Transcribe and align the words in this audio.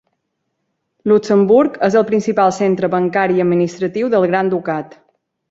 Luxemburg 1.11 1.77
és 1.89 1.97
el 2.01 2.07
principal 2.07 2.55
centre 2.61 2.91
bancari 2.95 3.39
i 3.41 3.45
administratiu 3.45 4.11
del 4.17 4.27
Gran 4.33 4.53
Ducat. 4.57 4.99